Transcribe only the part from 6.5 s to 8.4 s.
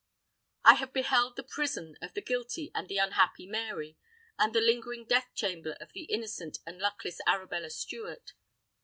and luckless Arabella Stuart.